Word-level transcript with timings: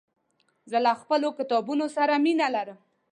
زه 0.71 0.77
له 0.85 0.91
خپلو 1.01 1.27
کتابونو 1.37 1.85
سره 1.95 2.13
مينه 2.25 2.47
لرم. 2.55 2.79